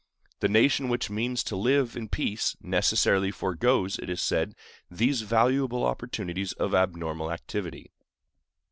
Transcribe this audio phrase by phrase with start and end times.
[0.39, 4.55] The nation which means to live in peace necessarily foregoes, it is said,
[4.89, 7.91] these valuable opportunities of abnormal activity.